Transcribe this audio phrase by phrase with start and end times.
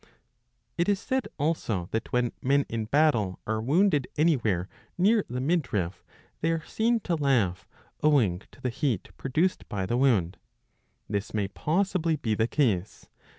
[0.79, 6.03] It is said also that when men in battle are wounded anywhere near the midriff,
[6.39, 7.67] they are seen to laugh,
[8.01, 10.37] owing to the heat produced by the wound.^
[11.07, 13.09] This may possibly be the case.